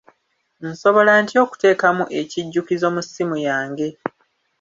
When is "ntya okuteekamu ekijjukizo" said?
1.21-2.87